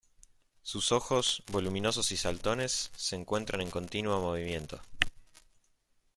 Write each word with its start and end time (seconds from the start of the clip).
Sus 0.63 0.91
ojos, 0.91 1.43
voluminosos 1.51 2.11
y 2.11 2.17
saltones, 2.17 2.89
se 2.97 3.15
encuentran 3.15 3.61
en 3.61 3.69
continuo 3.69 4.19
movimiento. 4.19 4.81